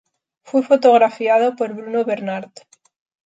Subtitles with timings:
[0.41, 2.49] Fue fotografiada por Bruno Bernard.